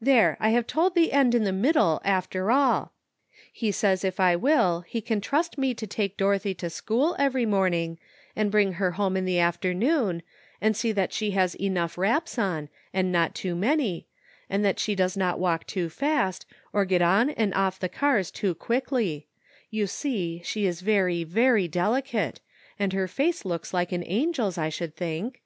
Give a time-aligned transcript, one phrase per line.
[0.00, 2.90] There, I have told the end in the middle, after all.
[3.52, 7.46] He says if I will he can trust me to take Dorothy to school every
[7.46, 7.96] morning,
[8.34, 10.24] and bring her home in the afternoon,
[10.60, 12.28] and see that 186 THE UNEXPECTED HAPPENS.
[12.28, 14.08] she has enough wraps on, and not too many,
[14.50, 18.32] and that she does not walk too fast, nor get on and off the cars
[18.32, 19.28] too quickly;
[19.70, 22.40] you see she is very, ver}' delicate,
[22.80, 25.40] and her face looks like an angel's, I should think.